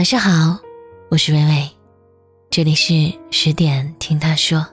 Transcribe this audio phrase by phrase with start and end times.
[0.00, 0.58] 晚上好，
[1.10, 1.70] 我是微微，
[2.48, 4.66] 这里是十点听他说。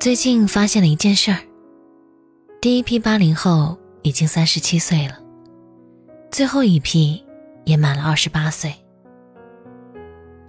[0.00, 1.38] 最近发现了一件事儿，
[2.60, 5.16] 第一批八零后已经三十七岁了，
[6.28, 7.24] 最后一批
[7.64, 8.74] 也满了二十八岁。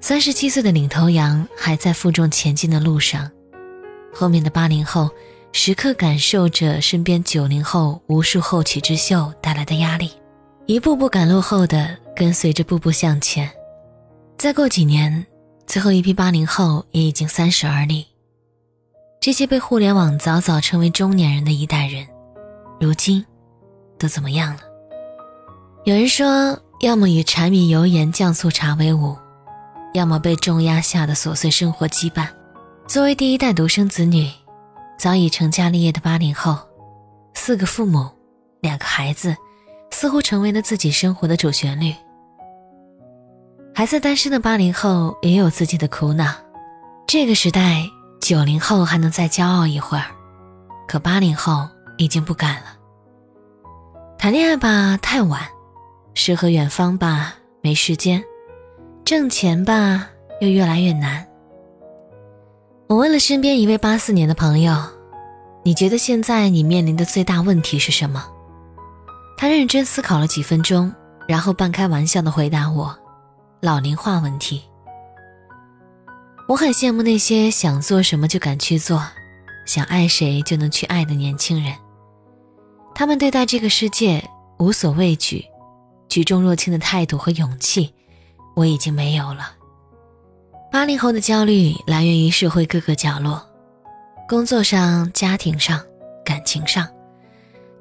[0.01, 3.29] 三十七岁的领头羊还在负重前进的路上，
[4.11, 5.07] 后面的八零后
[5.51, 10.09] 时刻感受着身边九零后无数后起之秀带来的压力，
[10.69, 13.49] 一步步赶落后的跟随着步步向前。
[14.37, 15.25] 再过几年，
[15.65, 18.05] 最后一批八零后也已经三十而立。
[19.19, 22.05] 这些被互联网早早称为中年人的一代人，
[22.79, 23.25] 如今
[23.97, 24.59] 都怎么样了？
[25.85, 29.17] 有人说，要么与柴米油盐酱醋茶为伍，
[29.95, 32.27] 要么被重压下的琐碎生活羁绊。
[32.85, 34.29] 作为第一代独生子女，
[34.99, 36.59] 早已成家立业的八零后，
[37.33, 38.07] 四个父母，
[38.61, 39.35] 两个孩子，
[39.91, 41.93] 似乎成为了自己生活的主旋律。
[43.73, 46.33] 还在单身的八零后也有自己的苦恼，
[47.07, 47.83] 这个时代。
[48.21, 50.03] 九零后还能再骄傲一会儿，
[50.87, 52.77] 可八零后已经不敢了。
[54.17, 55.41] 谈恋爱吧太晚，
[56.13, 58.21] 诗和远方吧没时间，
[59.05, 60.09] 挣钱吧
[60.41, 61.25] 又越来越难。
[62.87, 64.75] 我问了身边一位八四年的朋友
[65.63, 68.27] ：“你觉得现在你面临的最大问题是什么？”
[69.41, 70.93] 他认真思考了几分钟，
[71.25, 72.93] 然后半开玩笑的回答我
[73.63, 74.61] ：“老龄化问题。”
[76.45, 79.01] 我很羡慕那些想做什么就敢去做，
[79.65, 81.73] 想爱谁就能去爱的年轻人。
[82.93, 84.21] 他们对待这个世界
[84.57, 85.45] 无所畏惧、
[86.09, 87.93] 举重若轻的态度和勇气，
[88.57, 89.53] 我已经没有了。
[90.69, 93.41] 八零后的焦虑来源于社会各个角落，
[94.27, 95.81] 工作上、家庭上、
[96.25, 96.85] 感情上，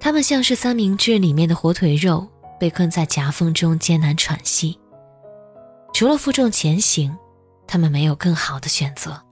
[0.01, 2.27] 他们像是三明治里面的火腿肉，
[2.59, 4.79] 被困在夹缝中艰难喘息。
[5.93, 7.17] 除了负重前行。
[7.71, 9.23] 他们没有更好的选择。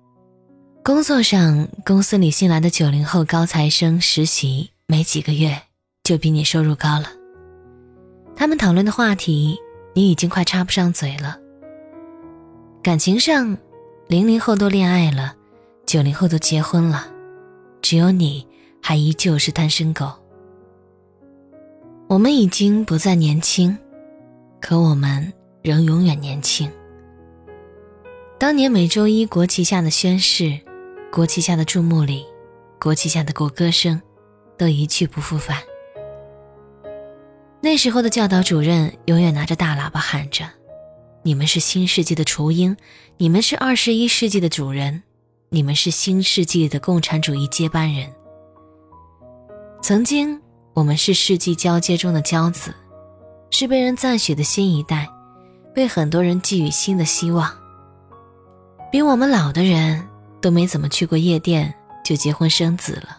[0.85, 5.59] 工作上，公司里新来的九零后高材生实习没几个月
[6.05, 7.07] 就比你收入高了。
[8.37, 9.57] 他们讨论的话题，
[9.95, 11.39] 你已经快插不上嘴了。
[12.83, 13.57] 感情上，
[14.07, 15.35] 零零后都恋爱了，
[15.87, 17.07] 九零后都结婚了，
[17.81, 18.47] 只有你
[18.83, 20.13] 还依旧是单身狗。
[22.09, 23.77] 我们已经不再年轻，
[24.61, 26.71] 可我们仍永远年轻。
[28.39, 30.57] 当年每周一国旗下的宣誓，
[31.11, 32.25] 国旗下的注目礼，
[32.81, 34.01] 国旗下的国歌声，
[34.57, 35.59] 都一去不复返。
[37.61, 40.45] 那时候的教导主任永远拿着大喇叭喊着
[41.25, 42.77] ：“你们是新世纪的雏鹰，
[43.17, 45.03] 你们是二十一世纪的主人，
[45.49, 48.09] 你们是新世纪的共产主义接班人。”
[49.83, 50.41] 曾经，
[50.77, 52.71] 我们是世纪交接中的骄子，
[53.49, 55.09] 是被人赞许的新一代，
[55.75, 57.51] 被很多人寄予新的希望。
[58.93, 60.07] 比我们老的人
[60.39, 61.73] 都没怎么去过夜店
[62.05, 63.17] 就结婚生子了，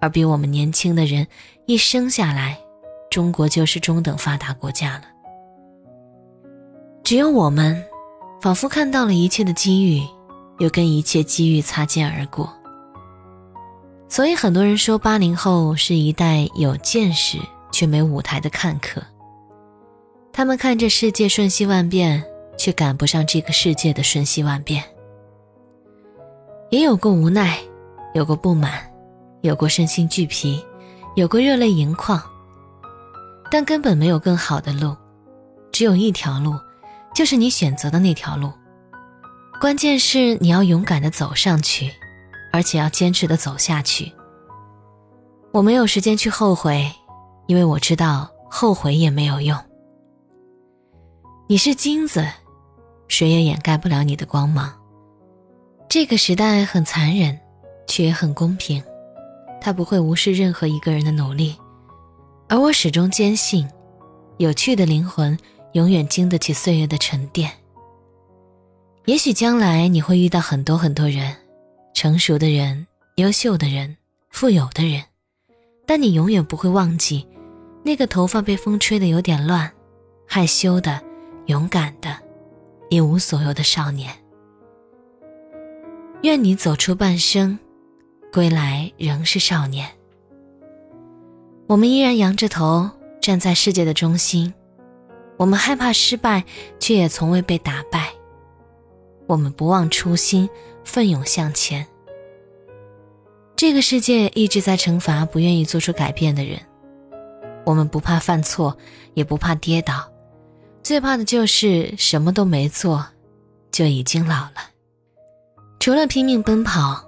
[0.00, 1.26] 而比我们年轻的人
[1.66, 2.58] 一生下来，
[3.10, 5.02] 中国就是中等发达国家了。
[7.04, 7.84] 只有我们，
[8.40, 10.02] 仿佛看到了一切的机遇，
[10.60, 12.50] 又跟一切机遇擦肩而过。
[14.08, 17.38] 所以很多人说八零后是一代有见识
[17.70, 19.02] 却没舞台的看客，
[20.32, 22.24] 他们看着世界瞬息万变。
[22.60, 24.82] 却赶不上这个世界的瞬息万变，
[26.70, 27.56] 也有过无奈，
[28.14, 28.82] 有过不满，
[29.42, 30.60] 有过身心俱疲，
[31.14, 32.20] 有过热泪盈眶。
[33.48, 34.96] 但根本没有更好的路，
[35.70, 36.58] 只有一条路，
[37.14, 38.52] 就是你选择的那条路。
[39.60, 41.94] 关键是你要勇敢的走上去，
[42.58, 44.12] 而且要坚持的走下去。
[45.52, 46.90] 我没有时间去后悔，
[47.46, 49.56] 因为我知道后悔也没有用。
[51.46, 52.26] 你是金子。
[53.06, 54.74] 谁也掩盖不了你的光芒。
[55.88, 57.38] 这个时代很残忍，
[57.86, 58.82] 却也很公平，
[59.60, 61.56] 他不会无视任何一个人的努力。
[62.48, 63.66] 而我始终坚信，
[64.38, 65.38] 有趣的灵魂
[65.74, 67.50] 永远经得起岁月的沉淀。
[69.04, 71.34] 也许将来你会遇到很多很多人，
[72.00, 72.86] 成熟的人、
[73.16, 73.96] 优秀的人、
[74.30, 75.02] 富有的人，
[75.84, 77.26] 但你永远不会忘记，
[77.82, 79.68] 那个头发被风吹得有点乱，
[80.24, 81.02] 害羞的、
[81.46, 82.16] 勇敢的。
[82.88, 84.14] 一无所有的少年，
[86.22, 87.58] 愿你走出半生，
[88.32, 89.84] 归来仍是少年。
[91.66, 92.88] 我们依然仰着头
[93.20, 94.54] 站在世界的中心，
[95.36, 96.44] 我们害怕失败，
[96.78, 98.12] 却也从未被打败。
[99.26, 100.48] 我们不忘初心，
[100.88, 101.86] 奋勇向前。
[103.54, 106.58] 这个世界一直在惩罚不愿意做出改变的人。
[107.66, 108.74] 我们不怕犯错，
[109.12, 110.10] 也不怕跌倒，
[110.82, 113.06] 最怕的就是什么都没做，
[113.70, 114.54] 就已经老了。
[115.78, 117.04] 除了拼命奔跑，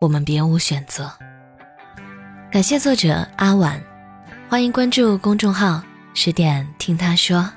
[0.00, 1.10] 我们别无选择。
[2.50, 3.80] 感谢作者阿婉，
[4.48, 5.80] 欢迎关注公众号
[6.12, 7.48] “十点听他说”。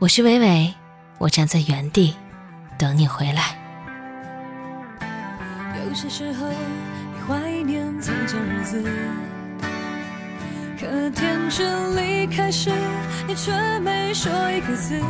[0.00, 0.74] 我是伟伟，
[1.18, 2.14] 我站在原地
[2.78, 3.59] 等你回来。
[5.88, 8.82] 有些时候，你怀念从前日子，
[10.78, 12.70] 可天真离开时，
[13.26, 15.00] 你却没说一个字。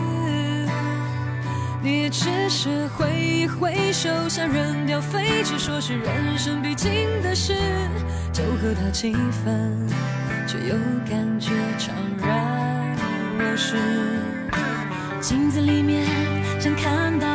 [1.83, 6.91] 你只是挥一挥手，想扔掉废纸，说是人生必经
[7.23, 7.55] 的事，
[8.33, 9.13] 就和他气
[9.45, 9.89] 愤，
[10.47, 10.75] 却又
[11.09, 11.89] 感觉怅
[12.23, 12.97] 然
[13.39, 13.77] 若失。
[15.21, 16.07] 镜子里面
[16.59, 17.27] 想看到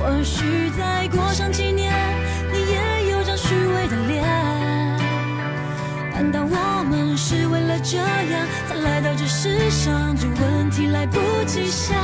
[0.00, 1.92] 或许再过上几年，
[2.50, 4.24] 你也有张虚伪的脸。
[6.14, 10.16] 难道我们是为了这样才来到这世上？
[10.16, 11.96] 这问题来不及想，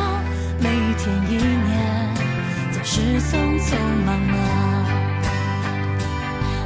[0.61, 2.15] 每一天一年
[2.73, 4.37] 总是匆匆忙忙。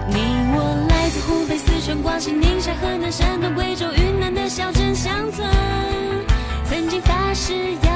[0.08, 0.16] 你
[0.52, 5.48] 我来自湖北、四川、广西、宁夏、河南、山东、贵州、云南的小镇乡村，
[6.64, 7.89] 曾经发誓要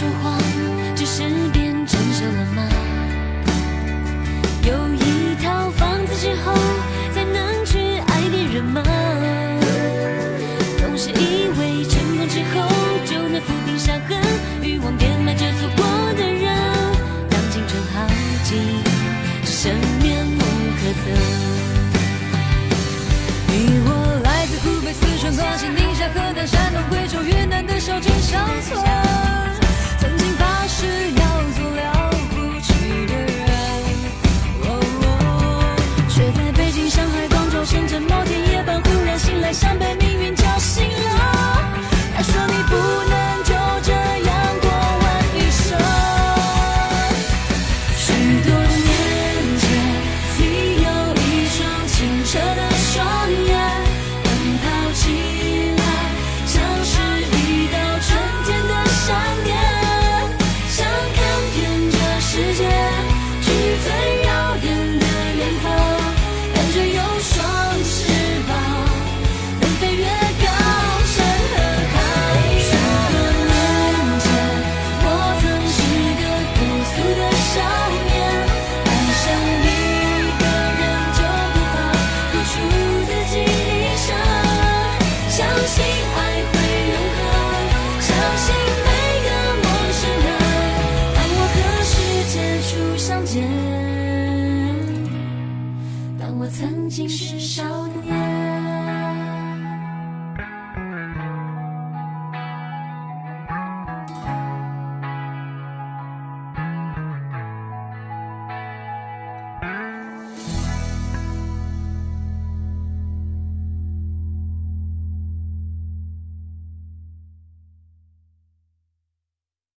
[0.00, 0.69] 说谎，